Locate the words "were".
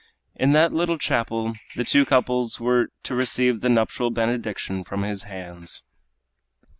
2.59-2.87